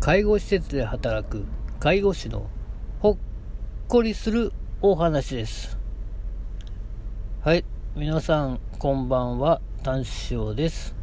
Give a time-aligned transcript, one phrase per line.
[0.00, 1.44] 介護施設で働く
[1.80, 2.48] 介護士の
[3.00, 3.16] ほっ
[3.88, 5.78] こりするお話です。
[7.40, 7.64] はい。
[7.96, 9.60] 皆さんこんばんは。
[9.82, 10.94] 男子師匠です。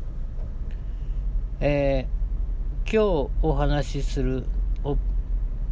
[1.60, 4.46] えー、今日お話しする
[4.86, 4.98] お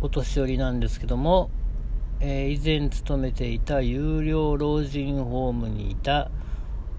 [0.02, 1.50] お年寄りなんですけども、
[2.20, 6.32] えー、以前勤めていた有料老人ホームにいた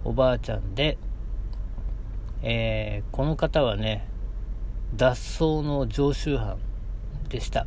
[0.04, 0.96] おばあちゃんで、
[2.42, 4.08] えー、この方はね
[4.94, 6.58] 脱走の常習犯
[7.28, 7.66] でした。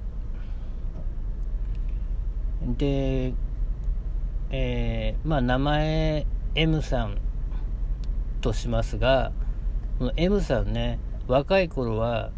[2.78, 3.34] で
[4.52, 7.18] えー、まあ名前 M さん
[8.42, 9.32] としますが
[9.98, 12.30] この M さんね若い頃は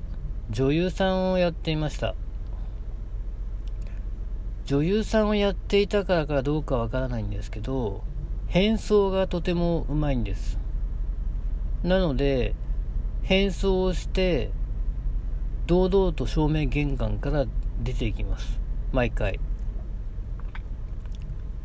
[0.49, 2.15] 女優さんをやっていました。
[4.65, 8.03] 女優さんをやっていたからかどうかわからないんですけど
[8.47, 10.57] 変装がとてもうまいんです。
[11.83, 12.53] なので
[13.23, 14.51] 変装をして
[15.67, 17.45] 堂々と正面玄関から
[17.83, 18.59] 出ていきます。
[18.93, 19.39] 毎回。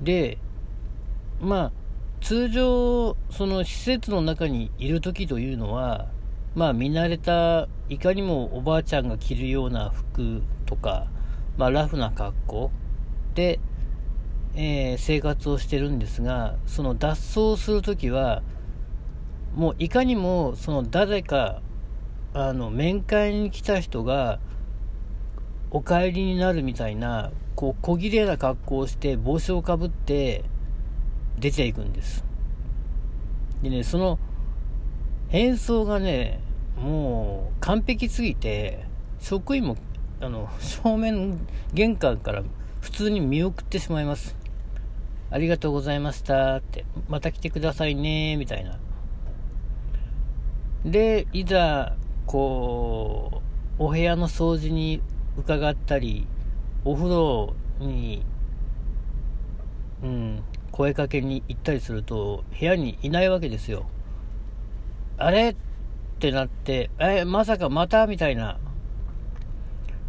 [0.03, 0.39] で
[1.41, 1.73] まあ
[2.21, 6.09] 通常その施設の中にいる時というのは
[6.57, 11.07] まあ見慣れたいかにもおばあちゃんが着るような服とか、
[11.57, 12.71] まあ、ラフな格好。
[13.35, 13.61] で、
[14.55, 18.43] えー、生活をしてるんですがその脱走する時は
[19.55, 21.63] もういかにもその誰か
[22.35, 24.39] あの面会に来た人が
[25.71, 30.45] お帰りになるみたいなこう小綺麗な格好をして帽子をかぶって
[31.39, 32.25] 出ていくんです。
[33.63, 34.19] でねその
[35.29, 36.41] 変装がね
[36.77, 38.87] もう完璧すぎて
[39.21, 39.77] 職員も
[40.21, 41.39] あの正面
[41.75, 42.43] 玄関から
[42.81, 44.37] 普通に見送ってしまいます。
[45.31, 46.57] ありがとうございました。
[46.57, 48.79] ってまた来てくださいねみたいな。
[50.85, 51.95] でいざ
[52.27, 53.43] こ
[53.79, 55.03] うお部屋の掃除に
[55.37, 56.27] 伺ったり
[56.85, 58.25] お風呂に、
[60.03, 63.87] うん、声かけに行ったりすると部屋にいないわけですよ。
[65.19, 65.51] あれ？
[65.51, 65.57] っ
[66.19, 68.07] てなってえまさかまた？
[68.07, 68.59] みたいな。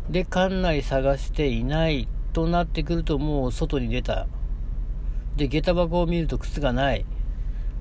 [0.10, 4.28] で館内探していないとなってくるともう外に出た。
[5.36, 7.06] で下駄箱を見ると靴がない。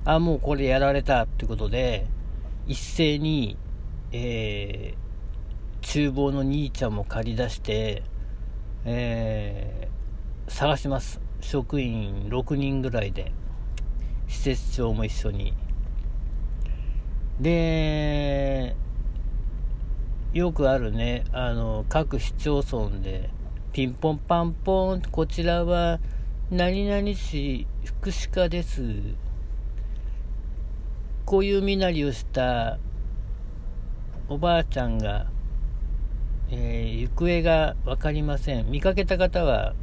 [0.05, 1.23] あもうこれやられた。
[1.23, 2.07] ってことで
[2.67, 3.57] 一斉に
[4.15, 8.03] えー、厨房の兄ちゃんも借り出して、
[8.85, 11.19] えー、探します。
[11.41, 13.31] 職員6人ぐらいで
[14.27, 15.53] 施設長も一緒に。
[17.41, 18.75] で
[20.33, 23.31] よくあるねあの各市町村で
[23.73, 25.99] ピンポンパンポンこちらは
[26.51, 28.83] 何々市福祉課です。
[31.25, 32.77] こういう身なりをした
[34.29, 35.27] おばあちゃんが、
[36.49, 39.73] えー、行方が分かりません見かけた方は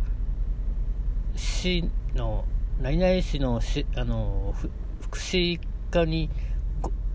[1.36, 1.84] 市
[2.14, 2.44] の
[2.80, 4.54] 何々市のしあの
[5.00, 6.30] 福祉課に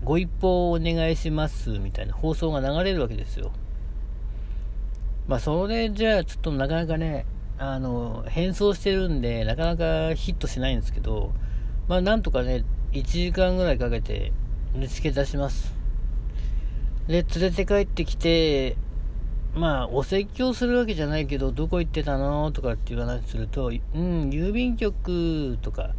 [0.04, 3.50] ご一報をお願いしますみたいな放送が流れるわけですよ。
[5.26, 7.26] まあ、それじゃあちょっとなかなかね、
[7.58, 11.32] あの、変装してるんで、なかなかヒットしないんですけど、
[11.88, 14.32] まあ、なんとかね、1時間ぐらいかけて
[14.74, 15.74] 見つけ出します。
[17.08, 18.76] で、連れて帰ってきて、
[19.54, 22.52] まあ、お説教するわけじゃないけど、どこ行ってたの？
[22.52, 25.94] とかっていう話すると、うん、郵便局とか、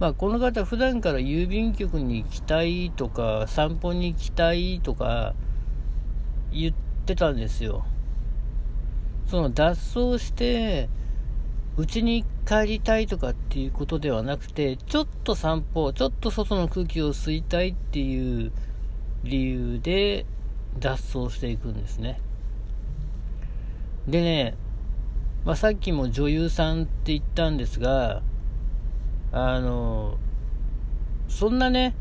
[0.00, 5.34] まあ、この方、普段から郵便局に行きたいとか、散歩に行きたいとか、
[6.52, 7.84] 言ってたんですよ。
[9.26, 10.88] その脱走して、
[11.76, 18.52] うちに帰りたいとかっていうことではなくて、ちょっと散歩、ちょっと外の空気を吸いたいっていう
[19.24, 20.26] 理由で
[20.78, 22.20] 脱走していくんですね。
[24.08, 24.54] でね、
[25.44, 28.22] まあ、さっきも女優さんって言ったんですが、
[29.32, 30.16] あの、
[31.28, 31.94] そんなね、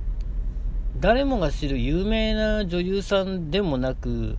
[1.00, 4.38] 誰もが知る有名な女優さんでもなく、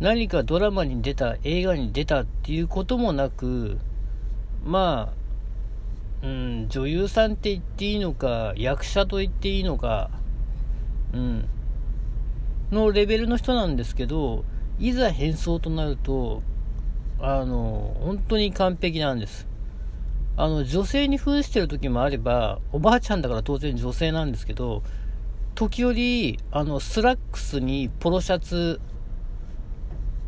[0.00, 3.78] 何かドラマに出た、映画に出たっていうこともなく、
[4.64, 5.12] ま
[6.22, 10.10] あ、うん、女優さんって言っていいのか、役者と言っていいのか、
[11.12, 11.48] うん、
[12.70, 14.44] のレベルの人なんですけど、
[14.78, 16.42] いざ変装となると、
[17.20, 19.48] あの、本当に完璧なんです。
[20.36, 24.82] あの、女性に扮してる時もあれば、おばあちゃんだから当然女性なんですけど、
[25.54, 28.80] 時折、あの、スラックスにポロシャツ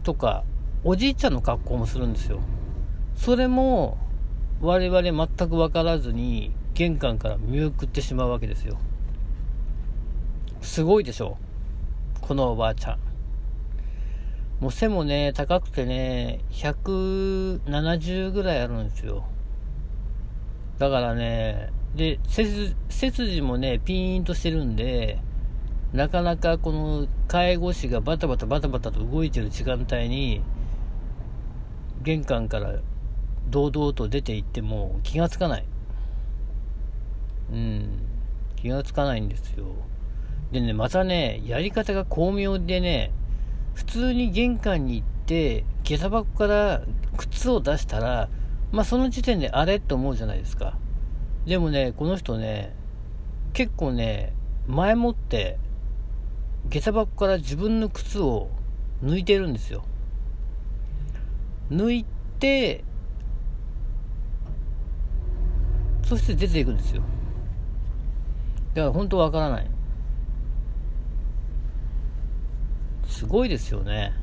[0.03, 0.43] とか、
[0.83, 2.41] おじいちゃんの格好もするんですよ。
[3.15, 3.99] それも、
[4.61, 8.79] 我々全く分からずに、玄関から見送ってしまうわけですよ。
[10.61, 11.50] すごいでしょう
[12.31, 12.99] このおばあちゃん。
[14.61, 19.25] もう背もね、高くてね、170ぐらいあるんですよ。
[20.79, 25.19] だからね、で、背筋もね、ピーンとしてるんで、
[25.93, 30.41] なかなかこの介護士がバタバタバタバタと動いてる時間帯に、
[32.03, 32.75] 玄関から
[33.49, 35.65] 堂々と出て行っても気がつかない。
[37.53, 37.89] うん、
[38.55, 39.90] 気がつかないんですよ。
[40.53, 43.13] でね、またね、やり方が巧妙でね、
[43.75, 46.83] 普通に玄関に行って、下駄箱から
[47.17, 48.29] 靴を出したら、
[48.73, 50.77] まあその時点であれって思うじゃないですか。
[51.47, 52.75] でもね、この人ね、
[53.53, 54.33] 結構ね、
[54.67, 55.59] 前もって、
[56.69, 58.51] 下駄箱から自分の靴を
[59.03, 59.85] 抜いてるんですよ。
[61.71, 62.05] 抜い
[62.41, 62.85] て、
[66.03, 67.03] そして出ていくんですよ。
[68.75, 69.71] だから本当わからない。
[73.21, 74.15] すごいですよね。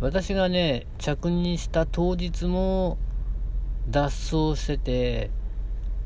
[0.00, 2.96] 私がね、着任した当日も
[3.90, 5.30] 脱走してて、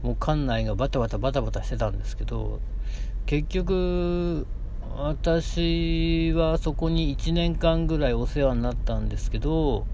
[0.02, 2.58] もう館内がバタバタバタバタしてたんですけど、
[3.26, 4.48] 結局、
[4.96, 9.86] 私はそこに1年間ぐらいお世話になったんですけど、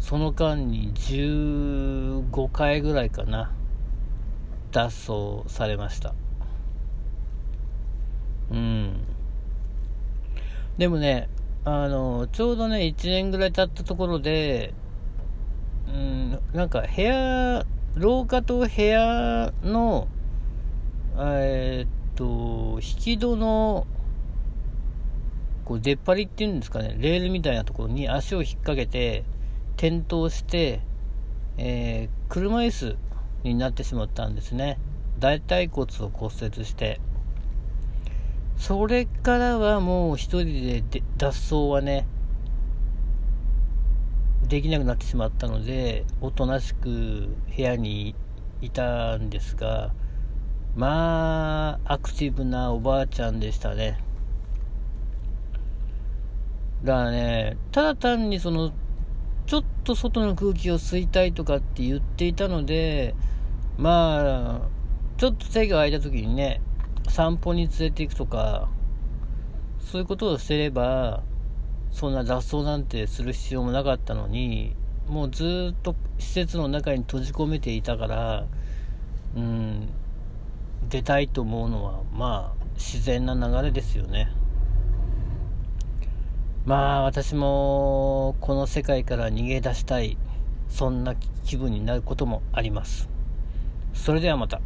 [0.00, 3.52] その間に15回ぐらいかな、
[4.72, 4.82] 脱
[5.12, 6.12] 走されました。
[8.50, 9.00] うん。
[10.80, 11.28] でもね、
[11.66, 14.72] あの、ちょうどね、1年ぐらい経ったところで、
[15.86, 17.66] うん、なんか部屋、
[17.96, 20.08] 廊下と部屋の、
[21.18, 23.86] えー、っと、引き戸の、
[25.66, 29.24] こう出っ張りっていうんですかね、レールみたいなところに足を引っ掛けて、
[29.76, 30.80] 転倒して、
[31.58, 32.96] えー、車椅子
[33.42, 34.78] になってしまったんですね。
[35.18, 37.02] 大腿骨を骨折して。
[38.60, 42.06] それからはもう一人で脱走はね、
[44.46, 48.14] できなくなってしまったので、おとなしく部屋に
[48.60, 49.94] いたんですが、
[50.76, 53.98] まあ、アクティブなおばあちゃんでしたね。
[56.84, 58.72] だからね、ただ単にその、
[59.46, 63.14] ちょっと外の空気を吸いたいとかって言っていたので、
[63.78, 64.68] まあ、
[65.16, 66.60] ちょっと手が空いた時にね、
[67.10, 68.68] 散歩に連れて行くとか、
[69.80, 71.24] そういうことをしてれば、
[71.90, 74.76] そんな脱走なんてする必要もなかったのに、
[75.08, 78.46] もうずっと施設の中に閉じ込めていたから、
[79.36, 79.88] うん、
[80.88, 84.32] 出たいと思うのは、まあ、自然な流れですよね。
[86.64, 90.16] まあ、私も、この世界から逃げ出したい、
[90.68, 93.08] そんな気分になることもあります。
[93.94, 94.60] それではまた。